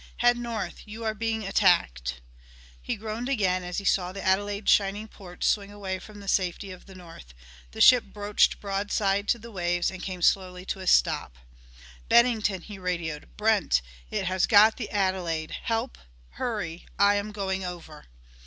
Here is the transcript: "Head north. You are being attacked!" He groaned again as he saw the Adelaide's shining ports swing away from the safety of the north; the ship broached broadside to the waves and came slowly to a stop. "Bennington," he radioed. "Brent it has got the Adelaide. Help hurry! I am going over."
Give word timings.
"Head 0.17 0.35
north. 0.35 0.81
You 0.87 1.03
are 1.05 1.13
being 1.13 1.43
attacked!" 1.45 2.21
He 2.81 2.95
groaned 2.95 3.29
again 3.29 3.61
as 3.63 3.77
he 3.77 3.85
saw 3.85 4.11
the 4.11 4.25
Adelaide's 4.25 4.71
shining 4.71 5.07
ports 5.07 5.45
swing 5.45 5.71
away 5.71 5.99
from 5.99 6.19
the 6.19 6.27
safety 6.27 6.71
of 6.71 6.87
the 6.87 6.95
north; 6.95 7.35
the 7.69 7.81
ship 7.81 8.05
broached 8.05 8.59
broadside 8.59 9.27
to 9.27 9.37
the 9.37 9.51
waves 9.51 9.91
and 9.91 10.01
came 10.01 10.23
slowly 10.23 10.65
to 10.65 10.79
a 10.79 10.87
stop. 10.87 11.35
"Bennington," 12.09 12.61
he 12.63 12.79
radioed. 12.79 13.37
"Brent 13.37 13.83
it 14.09 14.25
has 14.25 14.47
got 14.47 14.77
the 14.77 14.89
Adelaide. 14.89 15.51
Help 15.65 15.99
hurry! 16.29 16.87
I 16.97 17.13
am 17.13 17.31
going 17.31 17.63
over." 17.63 18.05